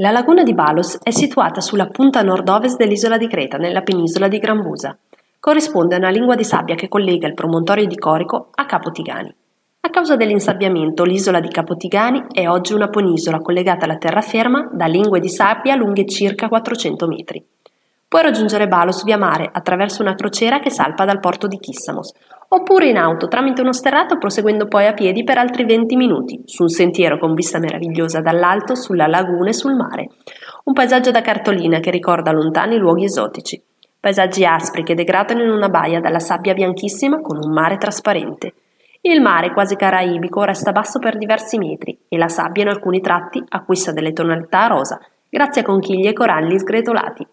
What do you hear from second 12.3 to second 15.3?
è oggi una penisola collegata alla terraferma da lingue di